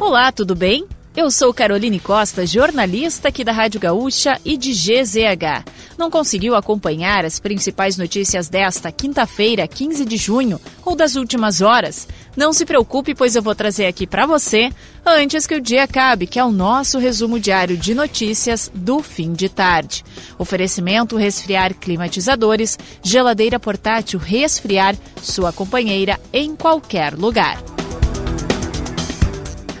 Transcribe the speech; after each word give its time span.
Olá, 0.00 0.30
tudo 0.30 0.54
bem? 0.54 0.86
Eu 1.16 1.28
sou 1.28 1.52
Caroline 1.52 1.98
Costa, 1.98 2.46
jornalista 2.46 3.26
aqui 3.26 3.42
da 3.42 3.50
Rádio 3.50 3.80
Gaúcha 3.80 4.40
e 4.44 4.56
de 4.56 4.70
GZH. 4.70 5.64
Não 5.98 6.08
conseguiu 6.08 6.54
acompanhar 6.54 7.24
as 7.24 7.40
principais 7.40 7.98
notícias 7.98 8.48
desta 8.48 8.92
quinta-feira, 8.92 9.66
15 9.66 10.04
de 10.04 10.16
junho, 10.16 10.60
ou 10.84 10.94
das 10.94 11.16
últimas 11.16 11.60
horas? 11.60 12.06
Não 12.36 12.52
se 12.52 12.64
preocupe, 12.64 13.12
pois 13.12 13.34
eu 13.34 13.42
vou 13.42 13.56
trazer 13.56 13.86
aqui 13.86 14.06
para 14.06 14.24
você 14.24 14.70
antes 15.04 15.48
que 15.48 15.56
o 15.56 15.60
dia 15.60 15.82
acabe, 15.82 16.28
que 16.28 16.38
é 16.38 16.44
o 16.44 16.52
nosso 16.52 17.00
resumo 17.00 17.40
diário 17.40 17.76
de 17.76 17.92
notícias 17.92 18.70
do 18.72 19.02
fim 19.02 19.32
de 19.32 19.48
tarde. 19.48 20.04
Oferecimento 20.38 21.16
resfriar 21.16 21.74
climatizadores, 21.74 22.78
geladeira 23.02 23.58
portátil 23.58 24.20
resfriar, 24.20 24.94
sua 25.20 25.52
companheira 25.52 26.20
em 26.32 26.54
qualquer 26.54 27.14
lugar. 27.14 27.58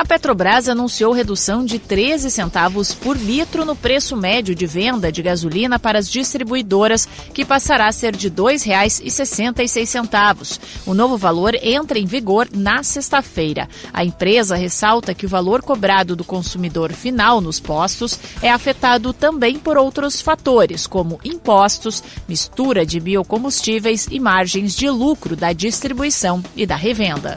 A 0.00 0.04
Petrobras 0.04 0.66
anunciou 0.66 1.12
redução 1.12 1.62
de 1.62 1.78
13 1.78 2.30
centavos 2.30 2.94
por 2.94 3.18
litro 3.18 3.66
no 3.66 3.76
preço 3.76 4.16
médio 4.16 4.54
de 4.54 4.64
venda 4.64 5.12
de 5.12 5.20
gasolina 5.20 5.78
para 5.78 5.98
as 5.98 6.10
distribuidoras, 6.10 7.06
que 7.34 7.44
passará 7.44 7.86
a 7.86 7.92
ser 7.92 8.16
de 8.16 8.28
R$ 8.28 8.34
2,66. 8.34 10.58
O 10.86 10.94
novo 10.94 11.18
valor 11.18 11.54
entra 11.54 11.98
em 11.98 12.06
vigor 12.06 12.48
na 12.50 12.82
sexta-feira. 12.82 13.68
A 13.92 14.02
empresa 14.02 14.56
ressalta 14.56 15.12
que 15.12 15.26
o 15.26 15.28
valor 15.28 15.60
cobrado 15.60 16.16
do 16.16 16.24
consumidor 16.24 16.94
final 16.94 17.42
nos 17.42 17.60
postos 17.60 18.18
é 18.40 18.50
afetado 18.50 19.12
também 19.12 19.58
por 19.58 19.76
outros 19.76 20.22
fatores, 20.22 20.86
como 20.86 21.20
impostos, 21.22 22.02
mistura 22.26 22.86
de 22.86 22.98
biocombustíveis 22.98 24.08
e 24.10 24.18
margens 24.18 24.74
de 24.74 24.88
lucro 24.88 25.36
da 25.36 25.52
distribuição 25.52 26.42
e 26.56 26.64
da 26.64 26.74
revenda. 26.74 27.36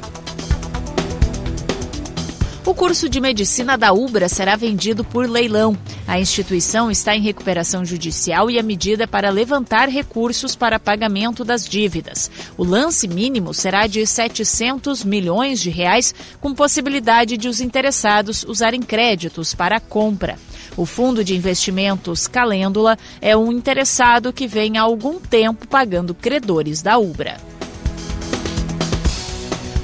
O 2.66 2.74
curso 2.74 3.10
de 3.10 3.20
medicina 3.20 3.78
da 3.78 3.92
Ubra 3.92 4.30
será 4.30 4.56
vendido 4.56 5.04
por 5.04 5.30
leilão. 5.30 5.78
A 6.08 6.18
instituição 6.18 6.90
está 6.90 7.14
em 7.14 7.22
recuperação 7.22 7.84
judicial 7.84 8.50
e 8.50 8.58
a 8.58 8.64
medida 8.64 9.04
é 9.04 9.08
para 9.08 9.30
levantar 9.30 9.90
recursos 9.90 10.56
para 10.56 10.80
pagamento 10.80 11.44
das 11.44 11.68
dívidas. 11.68 12.32
O 12.58 12.64
lance 12.64 13.06
mínimo 13.06 13.54
será 13.54 13.86
de 13.86 14.08
700 14.08 15.04
milhões 15.04 15.60
de 15.60 15.70
reais, 15.70 16.16
com 16.40 16.56
possibilidade 16.56 17.36
de 17.36 17.50
os 17.50 17.60
interessados 17.60 18.46
usarem 18.46 18.82
créditos 18.82 19.54
para 19.54 19.76
a 19.76 19.82
compra. 19.82 20.40
O 20.78 20.86
fundo 20.86 21.22
de 21.22 21.36
investimentos 21.36 22.28
Calêndula 22.28 22.98
é 23.22 23.36
um 23.36 23.52
interessado 23.52 24.32
que 24.32 24.48
vem 24.48 24.78
há 24.78 24.84
algum 24.84 25.20
tempo 25.20 25.68
pagando 25.68 26.16
credores 26.16 26.82
da 26.82 26.98
Ubra. 26.98 27.53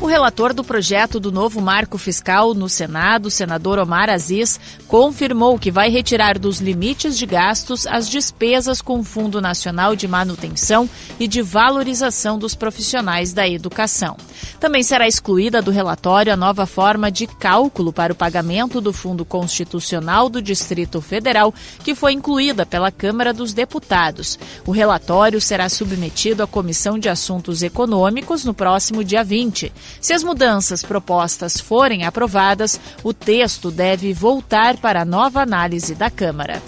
O 0.01 0.05
relator 0.05 0.53
do 0.53 0.63
projeto 0.63 1.19
do 1.19 1.29
novo 1.29 1.59
marco 1.59 1.97
fiscal 1.97 2.53
no 2.53 2.69
Senado, 2.69 3.29
senador 3.29 3.77
Omar 3.77 4.09
Aziz, 4.09 4.57
confirmou 4.87 5.59
que 5.59 5.69
vai 5.69 5.89
retirar 5.89 6.39
dos 6.39 6.61
limites 6.61 7.17
de 7.17 7.25
gastos 7.25 7.85
as 7.85 8.09
despesas 8.09 8.81
com 8.81 8.99
o 8.99 9.03
Fundo 9.03 9.41
Nacional 9.41 9.97
de 9.97 10.07
Manutenção 10.07 10.89
e 11.19 11.27
de 11.27 11.41
Valorização 11.41 12.39
dos 12.39 12.55
Profissionais 12.55 13.33
da 13.33 13.45
Educação. 13.45 14.15
Também 14.57 14.83
será 14.83 15.05
excluída 15.05 15.61
do 15.61 15.69
relatório 15.69 16.31
a 16.31 16.37
nova 16.37 16.65
forma 16.65 17.11
de 17.11 17.27
cálculo 17.27 17.91
para 17.91 18.13
o 18.13 18.15
pagamento 18.15 18.79
do 18.79 18.93
Fundo 18.93 19.25
Constitucional 19.25 20.29
do 20.29 20.41
Distrito 20.41 21.01
Federal, 21.01 21.53
que 21.83 21.93
foi 21.93 22.13
incluída 22.13 22.65
pela 22.65 22.89
Câmara 22.89 23.33
dos 23.33 23.53
Deputados. 23.53 24.39
O 24.65 24.71
relatório 24.71 25.41
será 25.41 25.67
submetido 25.67 26.41
à 26.41 26.47
Comissão 26.47 26.97
de 26.97 27.09
Assuntos 27.09 27.61
Econômicos 27.61 28.45
no 28.45 28.53
próximo 28.53 29.03
dia 29.03 29.25
20. 29.25 29.73
Se 30.01 30.13
as 30.13 30.23
mudanças 30.23 30.83
propostas 30.83 31.59
forem 31.59 32.05
aprovadas, 32.05 32.79
o 33.03 33.13
texto 33.13 33.71
deve 33.71 34.13
voltar 34.13 34.77
para 34.77 35.05
nova 35.05 35.41
análise 35.41 35.95
da 35.95 36.09
Câmara. 36.09 36.61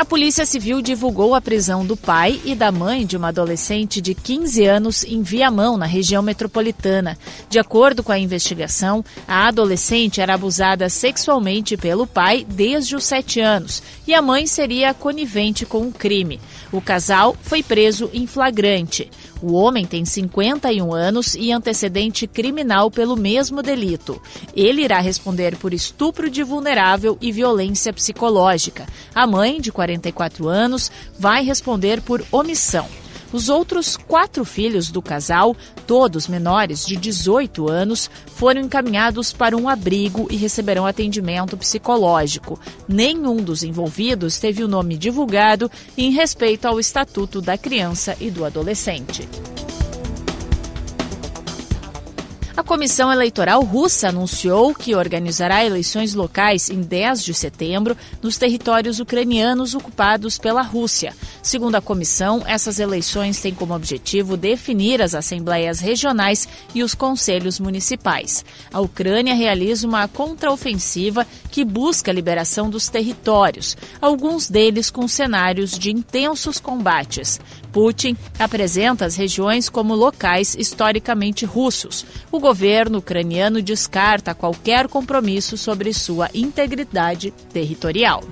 A 0.00 0.04
Polícia 0.06 0.46
Civil 0.46 0.80
divulgou 0.80 1.34
a 1.34 1.42
prisão 1.42 1.84
do 1.84 1.94
pai 1.94 2.40
e 2.42 2.54
da 2.54 2.72
mãe 2.72 3.04
de 3.04 3.18
uma 3.18 3.28
adolescente 3.28 4.00
de 4.00 4.14
15 4.14 4.64
anos 4.64 5.04
em 5.04 5.20
Viamão, 5.20 5.76
na 5.76 5.84
região 5.84 6.22
metropolitana. 6.22 7.18
De 7.50 7.58
acordo 7.58 8.02
com 8.02 8.10
a 8.10 8.18
investigação, 8.18 9.04
a 9.28 9.46
adolescente 9.48 10.18
era 10.18 10.32
abusada 10.32 10.88
sexualmente 10.88 11.76
pelo 11.76 12.06
pai 12.06 12.46
desde 12.48 12.96
os 12.96 13.04
7 13.04 13.40
anos 13.40 13.82
e 14.06 14.14
a 14.14 14.22
mãe 14.22 14.46
seria 14.46 14.94
conivente 14.94 15.66
com 15.66 15.86
o 15.86 15.92
crime. 15.92 16.40
O 16.72 16.80
casal 16.80 17.36
foi 17.42 17.62
preso 17.62 18.08
em 18.14 18.26
flagrante. 18.26 19.10
O 19.42 19.54
homem 19.54 19.86
tem 19.86 20.04
51 20.04 20.92
anos 20.92 21.34
e 21.34 21.50
antecedente 21.50 22.26
criminal 22.26 22.90
pelo 22.90 23.16
mesmo 23.16 23.62
delito. 23.62 24.20
Ele 24.54 24.82
irá 24.82 25.00
responder 25.00 25.56
por 25.56 25.72
estupro 25.72 26.28
de 26.28 26.42
vulnerável 26.42 27.16
e 27.20 27.32
violência 27.32 27.90
psicológica. 27.90 28.86
A 29.14 29.26
mãe, 29.26 29.60
de 29.60 29.72
44 29.90 30.48
anos, 30.48 30.90
vai 31.18 31.42
responder 31.42 32.00
por 32.00 32.24
omissão. 32.30 32.86
Os 33.32 33.48
outros 33.48 33.96
quatro 33.96 34.44
filhos 34.44 34.90
do 34.90 35.00
casal, 35.00 35.56
todos 35.86 36.26
menores 36.26 36.84
de 36.84 36.96
18 36.96 37.68
anos, 37.68 38.10
foram 38.34 38.60
encaminhados 38.60 39.32
para 39.32 39.56
um 39.56 39.68
abrigo 39.68 40.26
e 40.30 40.36
receberão 40.36 40.84
atendimento 40.84 41.56
psicológico. 41.56 42.58
Nenhum 42.88 43.36
dos 43.36 43.62
envolvidos 43.62 44.38
teve 44.38 44.64
o 44.64 44.68
nome 44.68 44.96
divulgado 44.96 45.70
em 45.96 46.10
respeito 46.10 46.66
ao 46.66 46.80
Estatuto 46.80 47.40
da 47.40 47.56
Criança 47.56 48.16
e 48.20 48.30
do 48.30 48.44
Adolescente. 48.44 49.28
A 52.56 52.62
Comissão 52.64 53.12
Eleitoral 53.12 53.62
Russa 53.62 54.08
anunciou 54.08 54.74
que 54.74 54.94
organizará 54.94 55.64
eleições 55.64 56.14
locais 56.14 56.68
em 56.68 56.82
10 56.82 57.24
de 57.24 57.32
setembro 57.32 57.96
nos 58.20 58.36
territórios 58.36 58.98
ucranianos 58.98 59.74
ocupados 59.74 60.36
pela 60.36 60.60
Rússia. 60.60 61.14
Segundo 61.42 61.76
a 61.76 61.80
comissão, 61.80 62.42
essas 62.46 62.78
eleições 62.78 63.40
têm 63.40 63.54
como 63.54 63.74
objetivo 63.74 64.36
definir 64.36 65.00
as 65.00 65.14
assembleias 65.14 65.80
regionais 65.80 66.48
e 66.74 66.82
os 66.82 66.94
conselhos 66.94 67.60
municipais. 67.60 68.44
A 68.72 68.80
Ucrânia 68.80 69.34
realiza 69.34 69.86
uma 69.86 70.06
contraofensiva 70.08 71.26
que 71.50 71.64
busca 71.64 72.10
a 72.10 72.14
liberação 72.14 72.68
dos 72.68 72.88
territórios, 72.88 73.76
alguns 74.02 74.50
deles 74.50 74.90
com 74.90 75.06
cenários 75.06 75.78
de 75.78 75.90
intensos 75.90 76.58
combates. 76.58 77.40
Putin 77.72 78.16
apresenta 78.38 79.04
as 79.04 79.16
regiões 79.16 79.68
como 79.68 79.94
locais 79.94 80.56
historicamente 80.58 81.44
russos. 81.46 82.04
O 82.40 82.48
governo 82.50 83.00
ucraniano 83.00 83.60
descarta 83.60 84.34
qualquer 84.34 84.88
compromisso 84.88 85.58
sobre 85.58 85.92
sua 85.92 86.30
integridade 86.32 87.30
territorial. 87.52 88.22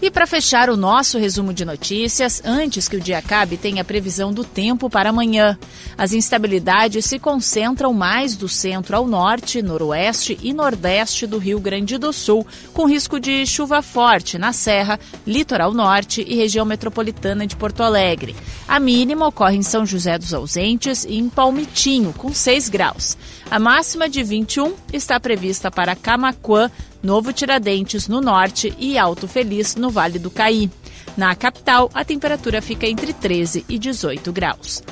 E 0.00 0.12
para 0.12 0.28
fechar 0.28 0.70
o 0.70 0.76
nosso 0.76 1.18
resumo 1.18 1.52
de 1.52 1.64
notícias, 1.64 2.40
antes 2.44 2.86
que 2.86 2.96
o 2.96 3.00
dia 3.00 3.18
acabe, 3.18 3.56
tem 3.56 3.80
a 3.80 3.84
previsão 3.84 4.32
do 4.32 4.44
tempo 4.44 4.88
para 4.88 5.10
amanhã. 5.10 5.58
As 5.96 6.12
instabilidades 6.12 7.04
se 7.04 7.18
concentram 7.18 7.92
mais 7.92 8.36
do 8.36 8.48
centro 8.48 8.96
ao 8.96 9.08
norte, 9.08 9.60
noroeste 9.60 10.38
e 10.40 10.52
nordeste 10.52 11.26
do 11.26 11.36
Rio 11.36 11.58
Grande 11.58 11.98
do 11.98 12.12
Sul, 12.12 12.46
com 12.72 12.86
risco 12.86 13.18
de 13.18 13.44
chuva 13.44 13.82
forte 13.82 14.38
na 14.38 14.52
Serra, 14.52 15.00
Litoral 15.26 15.74
Norte 15.74 16.24
e 16.26 16.36
região 16.36 16.64
metropolitana 16.64 17.44
de 17.44 17.56
Porto 17.56 17.82
Alegre. 17.82 18.36
A 18.68 18.78
mínima 18.78 19.26
ocorre 19.26 19.56
em 19.56 19.62
São 19.62 19.84
José 19.84 20.16
dos 20.16 20.32
Ausentes 20.32 21.04
e 21.04 21.18
em 21.18 21.28
Palmitinho, 21.28 22.14
com 22.16 22.32
6 22.32 22.68
graus. 22.68 23.16
A 23.50 23.58
máxima 23.58 24.08
de 24.08 24.22
21 24.22 24.74
está 24.92 25.18
prevista 25.18 25.70
para 25.70 25.96
Camacuã, 25.96 26.70
Novo 27.02 27.32
Tiradentes 27.32 28.08
no 28.08 28.20
norte 28.20 28.74
e 28.78 28.98
Alto 28.98 29.28
Feliz 29.28 29.76
no 29.76 29.90
Vale 29.90 30.18
do 30.18 30.30
Caí. 30.30 30.70
Na 31.16 31.34
capital, 31.34 31.90
a 31.94 32.04
temperatura 32.04 32.60
fica 32.62 32.86
entre 32.86 33.12
13 33.12 33.64
e 33.68 33.78
18 33.78 34.32
graus. 34.32 34.82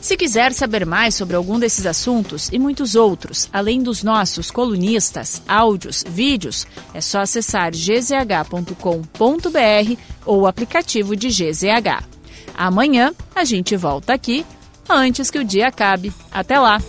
Se 0.00 0.16
quiser 0.16 0.52
saber 0.52 0.86
mais 0.86 1.16
sobre 1.16 1.34
algum 1.34 1.58
desses 1.58 1.84
assuntos 1.84 2.48
e 2.52 2.60
muitos 2.60 2.94
outros, 2.94 3.48
além 3.52 3.82
dos 3.82 4.04
nossos 4.04 4.52
colunistas, 4.52 5.42
áudios, 5.48 6.04
vídeos, 6.08 6.64
é 6.94 7.00
só 7.00 7.22
acessar 7.22 7.72
gzh.com.br 7.72 8.76
ou 10.24 10.42
o 10.42 10.46
aplicativo 10.46 11.16
de 11.16 11.28
GZH. 11.28 12.04
Amanhã 12.56 13.12
a 13.34 13.44
gente 13.44 13.76
volta 13.76 14.14
aqui 14.14 14.46
antes 14.88 15.28
que 15.28 15.40
o 15.40 15.44
dia 15.44 15.66
acabe. 15.66 16.12
Até 16.30 16.56
lá! 16.58 16.80